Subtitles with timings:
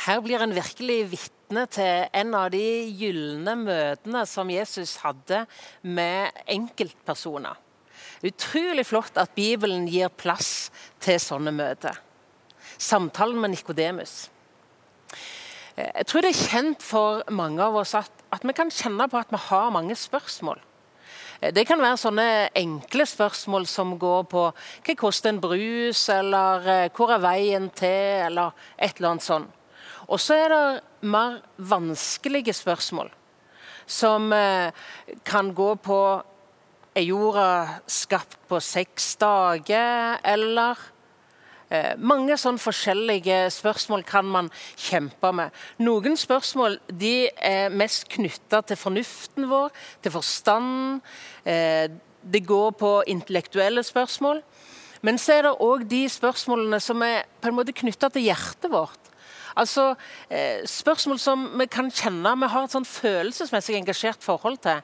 [0.00, 2.64] Her blir en virkelig vitne til en av de
[2.96, 5.42] gylne møtene som Jesus hadde
[5.84, 7.58] med enkeltpersoner.
[8.24, 10.70] Utrolig flott at Bibelen gir plass
[11.04, 11.98] til sånne møter.
[12.80, 14.30] Samtalen med Nikodemus.
[15.76, 19.20] Jeg tror det er kjent for mange av oss at, at vi kan kjenne på
[19.20, 20.60] at vi har mange spørsmål.
[21.40, 22.26] Det kan være sånne
[22.56, 28.52] enkle spørsmål som går på hva koster en brus, eller hvor er veien til, eller
[28.76, 29.56] et eller annet sånt.
[30.08, 33.10] Og så er det mer vanskelige spørsmål,
[33.86, 34.72] som eh,
[35.24, 36.00] kan gå på
[36.98, 40.74] Er jorda skapt på seks dager, eller
[41.70, 45.54] eh, Mange sånne forskjellige spørsmål kan man kjempe med.
[45.78, 49.70] Noen spørsmål de er mest knytta til fornuften vår,
[50.02, 50.98] til forstanden.
[51.46, 51.86] Eh,
[52.22, 54.42] det går på intellektuelle spørsmål.
[55.02, 58.68] Men så er det òg de spørsmålene som er på en måte knytta til hjertet
[58.72, 59.09] vårt.
[59.60, 59.94] Altså
[60.30, 64.80] eh, Spørsmål som vi kan kjenne vi har et sånn følelsesmessig engasjert forhold til.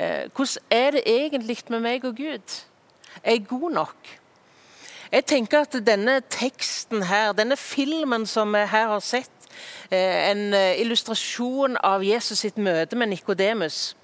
[0.00, 2.60] Eh, hvordan er det egentlig med meg og Gud?
[3.22, 4.12] Er jeg god nok?
[5.12, 9.50] Jeg tenker at denne teksten her, denne filmen som vi her har sett,
[9.90, 13.94] eh, en illustrasjon av Jesus sitt møte med Nikodemus.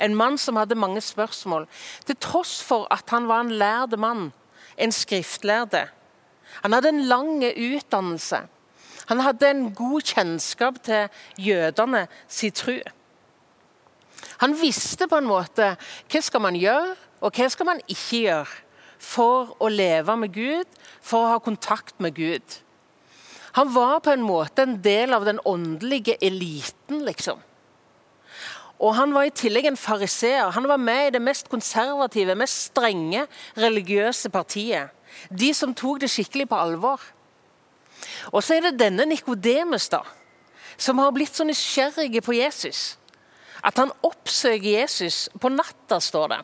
[0.00, 1.66] En mann som hadde mange spørsmål,
[2.06, 4.32] til tross for at han var en lærd mann,
[4.78, 5.88] en skriftlærde.
[6.62, 8.46] Han hadde en lang utdannelse.
[9.06, 12.76] Han hadde en god kjennskap til jødene sin tro.
[14.42, 15.74] Han visste på en måte
[16.10, 18.62] hva skal man gjøre, og hva skal man ikke gjøre
[18.98, 20.68] for å leve med Gud,
[21.04, 22.60] for å ha kontakt med Gud.
[23.56, 27.40] Han var på en måte en del av den åndelige eliten, liksom.
[28.76, 30.50] Og Han var i tillegg en fariseer.
[30.52, 33.24] Han var med i det mest konservative, mest strenge
[33.56, 34.92] religiøse partiet.
[35.30, 37.00] De som tok det skikkelig på alvor.
[38.32, 40.02] Og så er det denne Nikodemus, da,
[40.76, 42.96] som har blitt så nysgjerrig på Jesus.
[43.64, 46.42] At han oppsøker Jesus på natta, står det.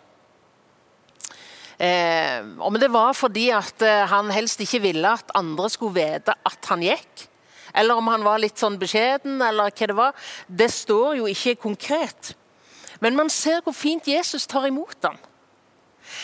[1.83, 6.35] Eh, om det var fordi at eh, han helst ikke ville at andre skulle vite
[6.47, 7.27] at han gikk.
[7.75, 10.17] Eller om han var litt sånn beskjeden, eller hva det var.
[10.47, 12.35] Det står jo ikke konkret.
[13.03, 15.17] Men man ser hvor fint Jesus tar imot ham.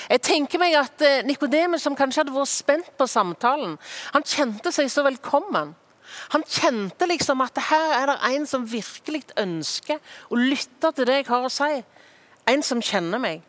[0.09, 3.77] Jeg tenker meg at eh, Nikodemus, som kanskje hadde vært spent på samtalen,
[4.15, 5.75] han kjente seg så velkommen.
[6.33, 10.01] Han kjente liksom at her er det en som virkelig ønsker
[10.33, 11.83] å lytte til det jeg har å si.
[12.49, 13.43] En som kjenner meg.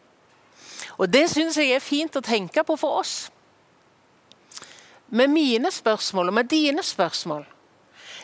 [1.00, 3.30] Og Det syns jeg er fint å tenke på for oss.
[5.10, 7.48] Med mine spørsmål og med dine spørsmål.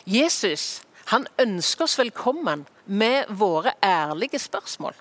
[0.05, 4.93] Jesus han ønsker oss velkommen med våre ærlige spørsmål.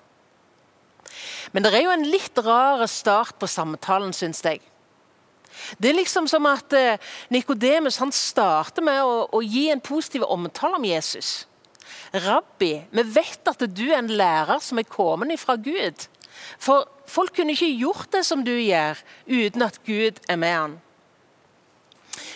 [1.51, 4.61] Men det er jo en litt rar start på samtalen, syns jeg.
[5.79, 7.01] Det er liksom som at eh,
[7.33, 11.45] Nikodemus starter med å, å, gi en positiv omtale om Jesus.
[12.13, 16.07] Rabbi, vi vet at du er en lærer som er kommet fra Gud.
[16.59, 20.79] For folk kunne ikke gjort det som du gjør, uten at Gud er med han.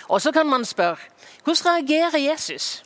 [0.10, 1.00] Og så kan man spørre
[1.44, 2.84] hvordan reagerer Jesus?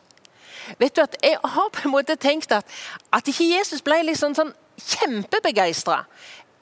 [0.80, 2.66] Vet du at Jeg har på en måte tenkt at,
[3.12, 6.04] at ikke Jesus ble liksom sånn kjempebegeistra.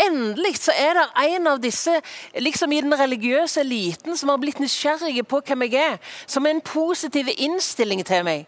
[0.01, 1.05] Endelig så er det
[1.35, 1.93] en av disse
[2.39, 6.55] liksom i den religiøse eliten som har blitt nysgjerrige på hvem jeg er, som er
[6.55, 8.47] en positiv innstilling til meg.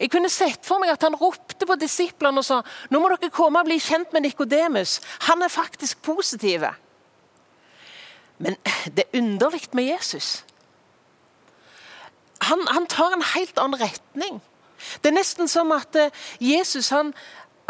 [0.00, 3.32] Jeg kunne sett for meg at han ropte på disiplene og sa nå må dere
[3.34, 4.98] komme og bli kjent med Nikodemus.
[5.28, 6.64] Han er faktisk positiv.
[8.38, 8.56] Men
[8.96, 10.44] det er underlig med Jesus.
[12.48, 14.40] Han, han tar en helt annen retning.
[15.02, 17.12] Det er nesten som at eh, Jesus han,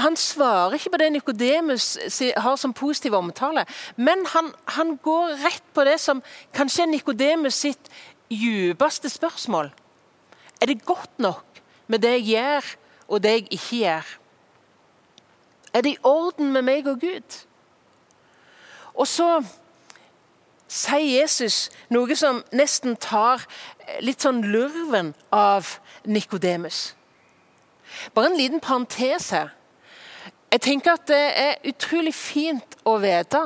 [0.01, 1.99] han svarer ikke på det Nikodemus
[2.37, 3.65] har som positiv omtale,
[3.97, 6.23] men han, han, går rett på det som
[6.57, 7.91] kanskje er Nikodemus sitt
[8.31, 9.71] djupeste spørsmål.
[10.61, 12.73] Er det godt nok med det jeg gjør,
[13.09, 14.17] og det jeg ikke gjør?
[15.73, 17.39] Er det i orden med meg og Gud?
[18.95, 19.41] Og så
[20.71, 23.43] sier Jesus noe som nesten tar
[24.03, 26.93] litt sånn lurven av Nikodemus.
[28.15, 29.51] Bare en liten parentes her.
[30.51, 33.43] Jeg tenker at Det er utrolig fint å vite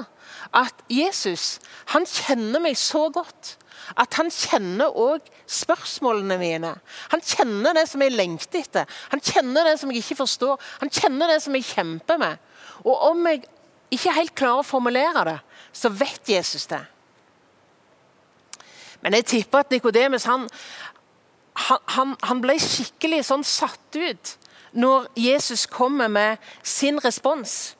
[0.54, 1.58] at Jesus
[1.92, 3.56] han kjenner meg så godt
[4.00, 6.70] at han kjenner òg spørsmålene mine.
[7.12, 10.62] Han kjenner det som jeg lengter etter, han kjenner det som jeg ikke forstår.
[10.80, 12.40] Han kjenner det som jeg kjemper med.
[12.84, 13.44] Og om jeg
[13.92, 15.36] ikke helt klarer å formulere det,
[15.76, 16.80] så vet Jesus det.
[19.04, 20.46] Men jeg tipper at Nikodemus han,
[21.68, 24.34] han, han, ble skikkelig sånn satt ut
[24.74, 27.76] når Jesus kommer med sin respons.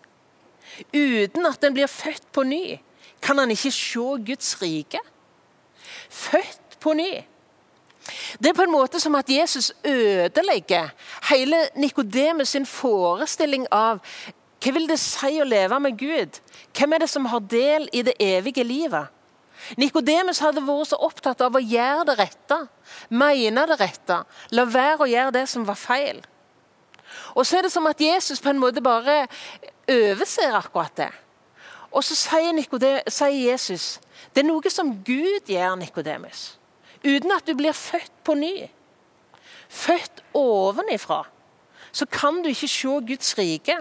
[0.95, 2.79] Uten at den blir født på ny,
[3.23, 4.99] kan han ikke se Guds rike.
[6.11, 7.13] Født på ny.
[8.43, 10.91] Det er på en måte som at Jesus ødelegger
[11.31, 14.03] hele Nikodemus sin forestilling av
[14.65, 16.39] hva vil det si å leve med Gud?
[16.77, 19.11] Hvem er det som har del i det evige livet?
[19.81, 22.59] Nikodemus hadde vært så opptatt av å gjøre det rette,
[23.09, 26.21] mene det rette, la være å gjøre det som var feil.
[27.35, 29.27] Og så er det som at Jesus på en måte bare
[29.91, 31.11] overser akkurat det.
[31.95, 32.63] Og så sier,
[33.09, 34.01] sier Jesus
[34.35, 36.57] det er noe som Gud gjør, Nikodemus.
[37.05, 38.67] Uten at du blir født på ny.
[39.69, 41.25] Født ovenifra.
[41.93, 43.77] Så kan du ikke se Guds rike.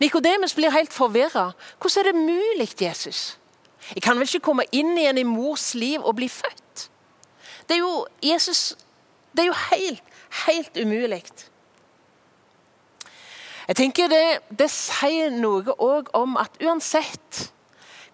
[0.00, 1.52] Nikodemus blir helt forvirra.
[1.80, 3.38] Hvordan er det mulig, Jesus?
[3.94, 6.90] Jeg kan vel ikke komme inn igjen i mors liv og bli født?
[7.68, 8.76] Det er jo, Jesus,
[9.32, 10.02] det er jo helt,
[10.46, 11.24] helt umulig.
[13.70, 17.44] Jeg tenker Det, det sier noe òg om at uansett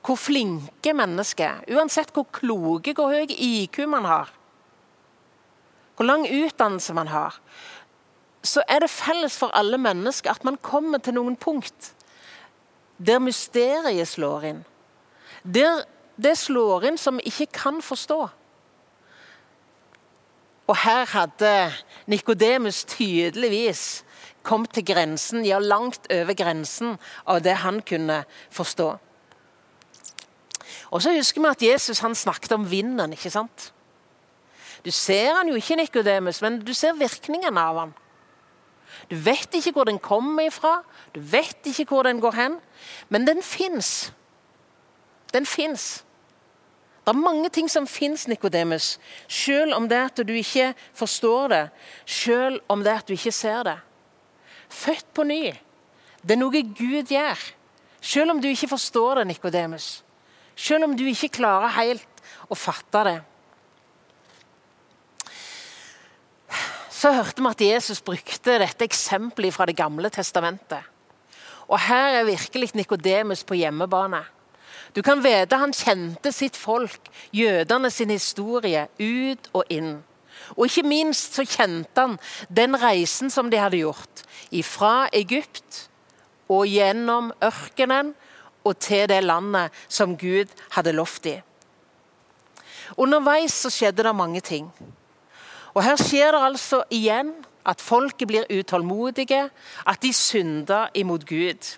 [0.05, 4.29] hvor flinke mennesker, uansett hvor kloke, hvor høy IQ man har,
[5.97, 7.41] hvor lang utdannelse man har,
[8.45, 11.95] så er det felles for alle mennesker at man kommer til noen punkt
[13.01, 14.63] der mysteriet slår inn.
[15.43, 15.87] Der
[16.17, 18.21] det slår inn som vi ikke kan forstå.
[20.67, 21.73] Og her hadde
[22.07, 24.05] Nikodemus tydeligvis
[24.47, 26.95] kom til grensen, ja, langt over grensen
[27.27, 28.23] av det han kunne
[28.55, 28.89] forstå.
[30.95, 33.13] Og så husker vi at Jesus han snakket om vinden.
[33.13, 33.73] ikke sant?
[34.85, 37.95] Du ser han jo ikke, Nikodemus, men du ser virkningen av han.
[39.11, 40.81] Du vet ikke hvor den kommer ifra,
[41.15, 42.59] du vet ikke hvor den går hen,
[43.09, 44.13] men den fins.
[45.35, 46.05] Den fins.
[47.07, 48.97] Det er mange ting som fins, Nikodemus,
[49.29, 51.65] selv om det at du ikke forstår det,
[52.07, 53.77] selv om det at du ikke ser det.
[54.69, 55.53] Født på ny.
[56.23, 57.39] Det er noe Gud gjør.
[58.01, 60.03] Selv om du ikke forstår det, Nikodemus.
[60.57, 63.17] Selv om du ikke klarer helt å fatte det.
[66.97, 70.81] Så hørte vi at Jesus brukte dette eksempelet fra Det gamle testamentet.
[71.69, 74.23] Og her er virkelig Nikodemus på hjemmebane.
[74.97, 79.99] Du kan vite han kjente sitt folk, jødene sin historie, ut og inn.
[80.55, 84.23] Og ikke minst så kjente han den reisen som de hadde gjort.
[84.63, 85.87] Fra Egypt
[86.49, 88.15] og gjennom ørkenen
[88.67, 91.43] og til det landet som Gud hadde lovt dem.
[92.97, 94.71] Underveis så skjedde det mange ting.
[95.75, 97.35] Og Her skjer det altså igjen
[97.67, 99.49] at folket blir utålmodige,
[99.87, 101.77] at de synder imot Gud.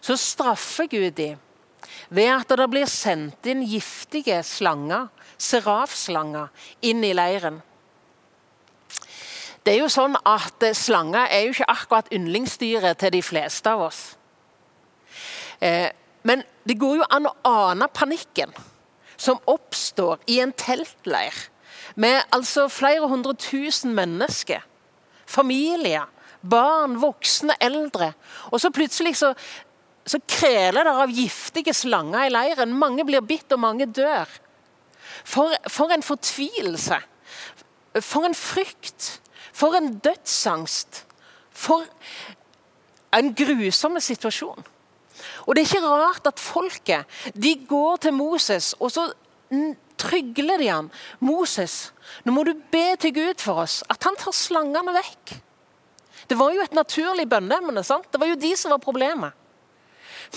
[0.00, 1.40] Så straffer Gud dem
[2.10, 5.08] ved at det blir sendt inn giftige slanger,
[5.38, 6.52] serafslanger,
[6.86, 7.58] inn i leiren.
[9.66, 13.72] Det er jo sånn at eh, Slanger er jo ikke akkurat yndlingsdyret til de fleste
[13.72, 14.02] av oss.
[15.58, 15.90] Eh,
[16.22, 18.54] men det går jo an å ane panikken
[19.18, 21.48] som oppstår i en teltleir
[21.98, 24.62] med altså flere hundre tusen mennesker.
[25.26, 26.06] Familier,
[26.46, 28.12] barn, voksne, eldre.
[28.52, 29.32] Og så plutselig så,
[30.06, 32.74] så kreler det av giftige slanger i leiren.
[32.78, 34.30] Mange blir bitt, og mange dør.
[35.26, 37.00] For, for en fortvilelse.
[37.98, 39.16] For en frykt.
[39.56, 41.04] For en dødsangst.
[41.56, 41.86] For
[43.16, 44.64] en grusom situasjon.
[45.46, 49.06] Og Det er ikke rart at folket de går til Moses og så
[49.96, 50.90] trygler de han.
[51.20, 51.92] 'Moses,
[52.24, 55.40] nå må du be til Gud for oss, at han tar slangene vekk.'
[56.28, 57.82] Det var jo et naturlig bønneemne.
[57.82, 59.32] Det var jo de som var problemet.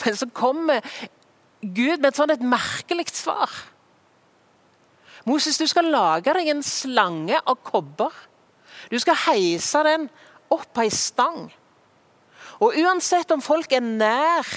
[0.06, 0.86] Men så kommer
[1.62, 3.50] Gud med et sånt et merkelig svar.
[5.26, 8.14] Moses, du skal lage deg en slange av kobber.
[8.90, 10.08] Du skal heise den
[10.50, 11.48] opp på ei stang.
[12.60, 14.48] Og uansett om folk er nær,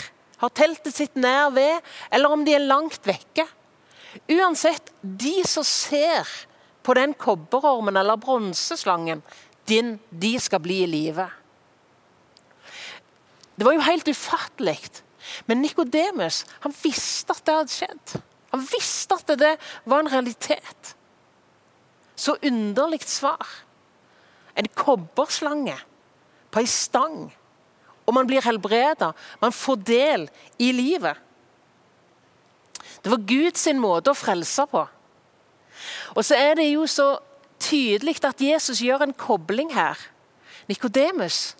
[0.42, 3.46] har teltet sitt nær ved, eller om de er langt vekke
[4.28, 6.28] Uansett, de som ser
[6.84, 9.22] på den kobberormen eller bronseslangen,
[9.68, 11.28] din, de skal bli i live.
[13.56, 14.80] Det var jo helt ufattelig.
[15.46, 16.42] Men Nikodemus
[16.82, 18.14] visste at det hadde skjedd.
[18.52, 19.52] Han visste at det
[19.88, 20.94] var en realitet.
[22.18, 23.46] Så underlig svar
[24.54, 25.76] en kobberslange
[26.52, 27.26] på ei stang.
[28.06, 29.12] Og man blir helbreda.
[29.40, 30.26] Man får del
[30.58, 31.16] i livet.
[33.02, 34.82] Det var Guds måte å frelse på.
[36.14, 37.16] Og så er det jo så
[37.62, 39.98] tydelig at Jesus gjør en kobling her.
[40.68, 41.54] Nikodemus,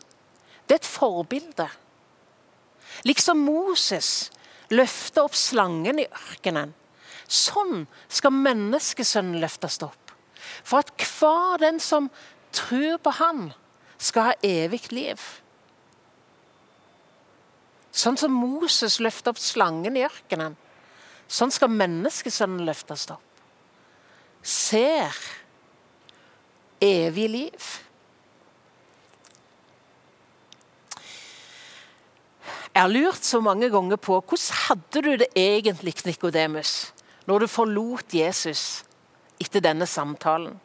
[0.68, 1.66] det er et forbilde.
[3.08, 4.30] Liksom Moses
[4.72, 6.74] løfter opp slangen i ørkenen.
[7.26, 10.12] Sånn skal menneskesønnen løftes opp.
[10.62, 12.10] For at hver den som
[12.52, 13.50] tror på Han,
[14.02, 15.20] skal ha evig liv.
[17.92, 20.56] Sånn som Moses løfta opp slangen i ørkenen,
[21.28, 23.44] sånn skal menneskesønnen løftes opp.
[24.42, 25.14] Ser
[26.82, 27.68] evig liv.
[32.72, 36.92] Jeg har lurt så mange ganger på hvordan hadde du det egentlig, Nikodemus,
[37.28, 38.82] når du forlot Jesus
[39.42, 40.56] etter denne samtalen?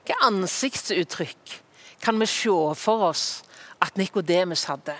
[0.00, 1.54] Hvilke ansiktsuttrykk
[2.00, 3.42] kan vi se for oss
[3.82, 4.96] at Nikodemus hadde?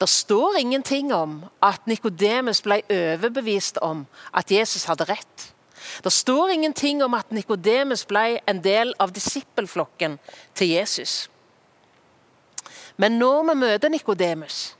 [0.00, 5.52] Det står ingenting om at Nikodemus ble overbevist om at Jesus hadde rett.
[6.04, 10.18] Det står ingenting om at Nikodemus ble en del av disippelflokken
[10.54, 11.28] til Jesus.
[12.96, 14.76] Men når vi møter Nikodemus,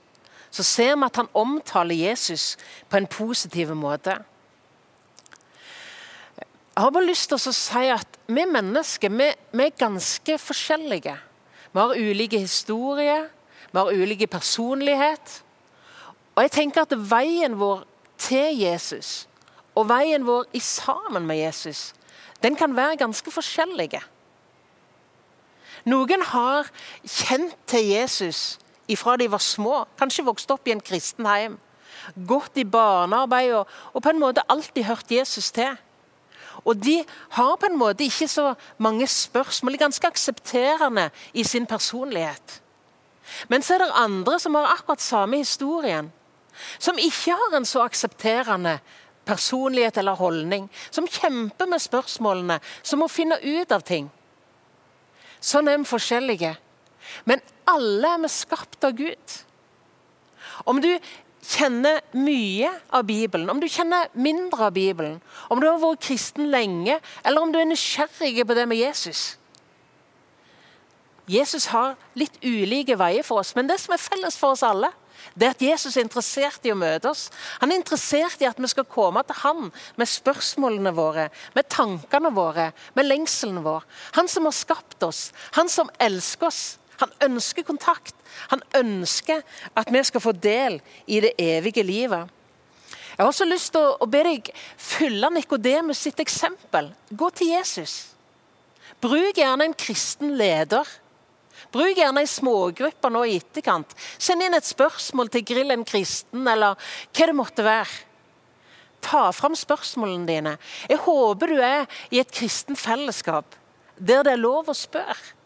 [0.50, 2.56] så ser vi at han omtaler Jesus
[2.88, 4.18] på en positiv måte.
[6.80, 11.12] Jeg har bare lyst til å si at vi mennesker vi, vi er ganske forskjellige.
[11.74, 13.26] Vi har ulike historier,
[13.68, 15.34] vi har ulike personlighet.
[16.32, 17.82] Og jeg tenker at veien vår
[18.24, 19.10] til Jesus
[19.76, 21.90] og veien vår i sammen med Jesus,
[22.40, 24.00] den kan være ganske forskjellige.
[25.84, 26.72] Noen har
[27.04, 28.56] kjent til Jesus
[28.88, 31.60] ifra de var små, kanskje vokst opp i en kristen heim.
[32.16, 35.76] Gått i barnearbeid og, og på en måte alltid hørt Jesus til.
[36.64, 37.04] Og de
[37.36, 42.60] har på en måte ikke så mange spørsmål, de er ganske aksepterende i sin personlighet.
[43.48, 46.12] Men så er det andre som har akkurat samme historien.
[46.78, 48.78] Som ikke har en så aksepterende
[49.24, 50.68] personlighet eller holdning.
[50.90, 54.10] Som kjemper med spørsmålene, som må finne ut av ting.
[55.40, 56.54] Sånn er vi forskjellige.
[57.24, 57.40] Men
[57.70, 59.36] alle er vi skapt av Gud.
[60.68, 60.90] Om du
[61.40, 66.50] kjenner mye av Bibelen, om du kjenner mindre av Bibelen, om du har vært kristen
[66.52, 69.40] lenge, eller om du er nysgjerrig på det med Jesus
[71.30, 74.90] Jesus har litt ulike veier for oss, men det som er felles for oss alle,
[75.36, 77.26] det er at Jesus er interessert i å møte oss.
[77.60, 79.68] Han er interessert i at vi skal komme til han
[80.00, 83.84] med spørsmålene våre, med tankene våre, med lengselen vår.
[84.16, 85.28] Han som har skapt oss,
[85.58, 86.62] han som elsker oss.
[87.00, 88.14] Han ønsker kontakt.
[88.52, 89.42] Han ønsker
[89.74, 92.30] at vi skal få del i det evige livet.
[93.10, 94.48] Jeg har også lyst til å be deg
[94.80, 96.88] fylle Nikodemus sitt eksempel.
[97.10, 98.14] Gå til Jesus.
[99.00, 100.88] Bruk gjerne en kristen leder
[101.70, 103.92] Bruk gjerne ei smågruppe nå i etterkant.
[104.18, 106.78] Send inn et spørsmål til Grill en kristen, eller
[107.14, 108.06] hva det måtte være.
[109.04, 110.56] Ta fram spørsmålene dine.
[110.90, 113.56] Jeg håper du er i et kristen fellesskap
[114.00, 115.36] der det er lov å spørre.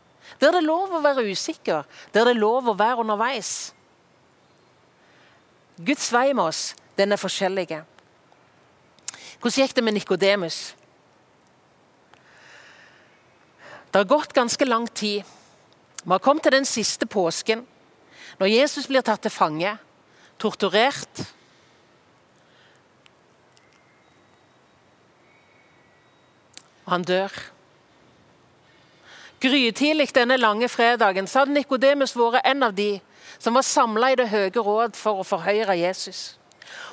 [0.41, 3.73] Der det er lov å være usikker, der det er lov å være underveis.
[5.79, 7.69] Guds vei med oss, den er forskjellig.
[9.41, 10.59] Hvordan gikk det med Nikodemus?
[13.91, 15.23] Det har gått ganske lang tid.
[16.03, 17.63] Vi har kommet til den siste påsken,
[18.39, 19.77] når Jesus blir tatt til fange,
[20.43, 21.23] torturert.
[26.85, 27.39] Og han dør.
[29.45, 32.95] Grytidlig denne lange fredagen så hadde Nikodemus vært en av de
[33.39, 36.39] som var samla i Det høye råd for å forhøyre Jesus.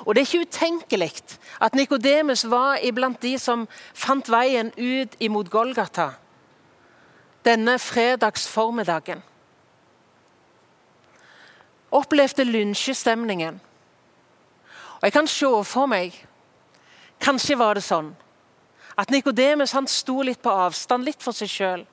[0.04, 1.12] Og Det er ikke utenkelig
[1.60, 6.10] at Nikodemus var iblant de som fant veien ut imot Golgata
[7.44, 9.22] denne fredagsformiddagen.
[11.90, 13.60] Opplevde lynsjestemningen.
[15.00, 16.26] Og jeg kan se for meg
[17.22, 18.08] Kanskje var det sånn
[18.98, 21.84] at Nikodemus sto litt på avstand, litt for seg sjøl.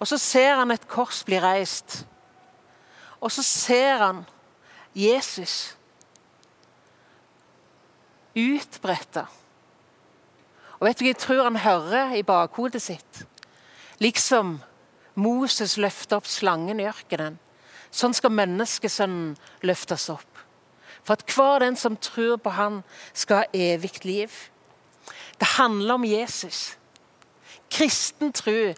[0.00, 2.04] Og så ser han et kors bli reist.
[3.20, 4.24] Og så ser han
[4.96, 5.76] Jesus
[8.36, 9.24] utbretta.
[10.76, 13.22] Og vet du hva jeg tror han hører i bakhodet sitt?
[14.04, 14.58] Liksom
[15.16, 17.38] Moses løfta opp slangen i ørkenen,
[17.88, 20.42] sånn skal menneskesønnen løftes opp.
[21.06, 22.82] For at hver den som tror på han,
[23.14, 24.32] skal ha evig liv.
[25.38, 26.74] Det handler om Jesus.
[27.70, 28.74] Kristen tro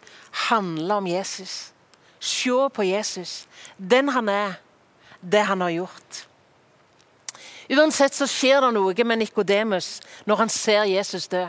[0.49, 1.73] handler om Jesus.
[2.21, 4.59] Se på Jesus, den han er,
[5.23, 6.25] det han har gjort.
[7.71, 11.45] Uansett så skjer det noe med Nikodemus når han ser Jesus dø.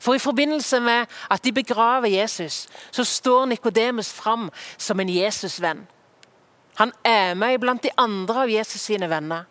[0.00, 5.86] For i forbindelse med at de begraver Jesus, så står Nikodemus fram som en Jesusvenn.
[6.76, 9.46] Han er med blant de andre av Jesus sine venner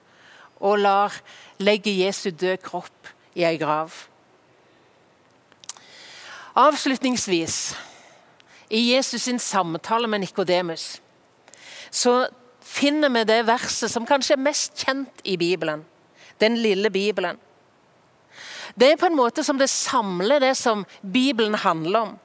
[0.60, 1.16] og lar
[1.60, 3.92] legge Jesu død kropp i ei grav.
[6.56, 7.76] Avslutningsvis,
[8.70, 11.02] i Jesus sin samtale med Nikodemus,
[11.92, 12.28] så
[12.64, 15.84] finner vi det verset som kanskje er mest kjent i Bibelen.
[16.40, 17.38] Den lille Bibelen.
[18.76, 22.16] Det er på en måte som det samler det som Bibelen handler om.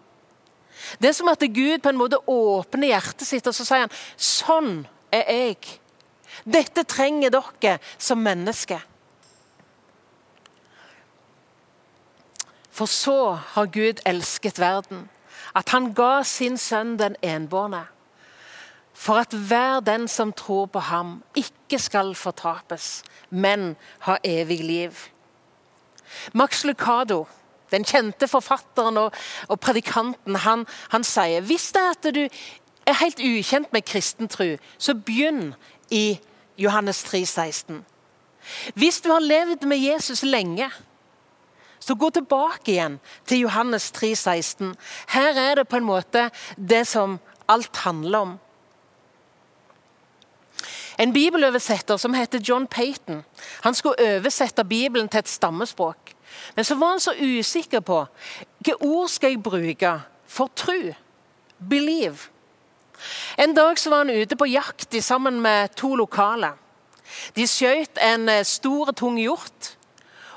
[0.99, 3.99] Det er som at Gud på en måte åpner hjertet sitt og så sier han,
[4.16, 4.72] sånn
[5.12, 5.75] er jeg.
[6.46, 8.80] Dette trenger dere som mennesker.
[12.80, 15.10] For så har Gud elsket verden,
[15.56, 17.82] at han ga sin sønn den enbårne,
[18.96, 23.76] for at hver den som tror på ham, ikke skal fortapes, men
[24.08, 24.96] ha evig liv.
[26.32, 27.26] Max Lucado,
[27.70, 29.12] den kjente forfatteren og,
[29.49, 32.25] og predikanten, han, han, sier hvis det er at du
[32.88, 35.52] er helt ukjent med kristen tro, så begynn
[35.90, 36.16] i
[36.56, 37.84] Johannes 3, 16.
[38.72, 40.72] Hvis du har levd med Jesus lenge,
[41.80, 44.75] så gå tilbake igjen til Johannes 3, 16.
[45.14, 47.18] Her er det på en måte det som
[47.49, 48.38] alt handler om.
[51.00, 53.25] En bibeløversetter som heter John Payton,
[53.64, 56.12] han skulle oversette Bibelen til et stammespråk.
[56.56, 58.02] Men så var han så usikker på
[58.58, 59.94] hvilke ord skal jeg bruke
[60.28, 60.92] for tro.
[61.70, 62.28] Believe.
[63.38, 66.52] En dag så var han ute på jakt sammen med to lokale.
[67.37, 69.76] De skjøt en eh, stor, tung hjort,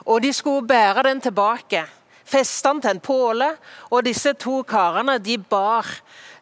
[0.05, 1.85] og de skulle bære den tilbake.
[2.25, 3.49] Feste den til en påle,
[3.91, 5.87] og disse to karene de bar,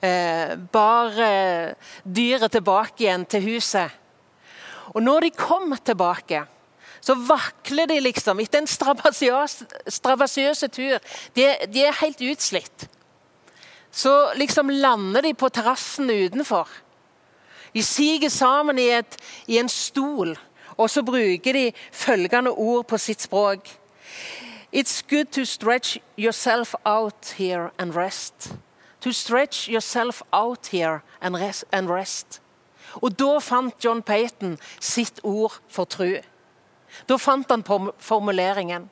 [0.02, 1.74] eh, bar eh,
[2.06, 3.90] dyret tilbake igjen til huset.
[4.94, 6.44] Og når de kom tilbake,
[7.02, 11.00] så vakler de liksom etter en strabasiøs tur.
[11.36, 12.88] De, de, er helt utslitt.
[13.92, 16.70] Så liksom lander de på terrassen utenfor.
[17.74, 20.36] De siger sammen i, et, i en stol,
[20.82, 23.70] og så bruker de følgende ord på sitt språk.
[24.74, 28.54] It's good to stretch yourself out here and rest.
[29.02, 31.66] To stretch yourself out here and rest.
[31.72, 32.42] And rest.
[32.96, 36.18] Og da fant John Payton sitt ord for tru.
[37.10, 37.64] Da fant han
[38.00, 38.90] formuleringen.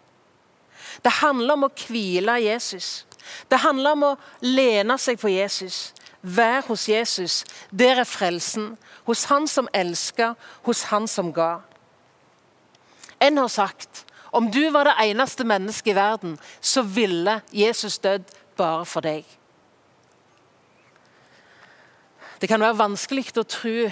[1.03, 3.05] Det handler om å hvile Jesus.
[3.51, 5.93] Det handler om å lene seg på Jesus.
[6.21, 7.43] Vær hos Jesus.
[7.71, 8.77] Der er frelsen.
[9.05, 11.59] Hos Han som elsker, hos Han som ga.
[13.21, 18.29] En har sagt om du var det eneste mennesket i verden, så ville Jesus dødd
[18.57, 19.25] bare for deg.
[22.39, 23.89] Det kan være vanskelig å tro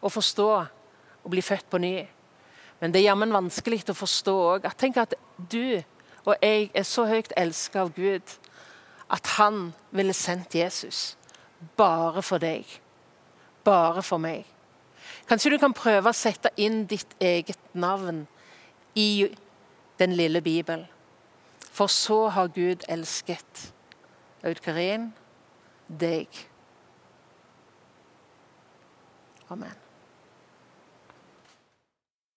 [0.00, 1.94] og forstå og bli født på ny.
[2.80, 5.80] Men det er jammen vanskelig å forstå òg tenk at du
[6.26, 8.34] og jeg er så høyt elska av Gud
[9.10, 11.16] at han ville sendt Jesus
[11.76, 12.66] bare for deg.
[13.64, 14.44] Bare for meg.
[15.28, 18.26] Kanskje du kan prøve å sette inn ditt eget navn
[18.94, 19.36] i
[19.98, 20.86] den lille Bibelen.
[21.70, 23.74] For så har Gud elsket
[24.42, 24.60] Aud
[26.00, 26.28] deg.
[29.50, 29.89] Amen.